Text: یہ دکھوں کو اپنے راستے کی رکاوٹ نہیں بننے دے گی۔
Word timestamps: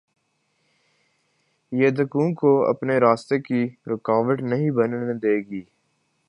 یہ 1.71 1.89
دکھوں 1.89 2.33
کو 2.33 2.51
اپنے 2.69 2.97
راستے 2.97 3.39
کی 3.39 3.63
رکاوٹ 3.87 4.41
نہیں 4.41 4.71
بننے 4.71 5.13
دے 5.13 5.37
گی۔ 5.49 5.61